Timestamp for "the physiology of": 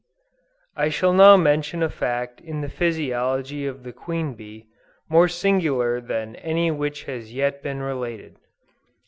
2.61-3.83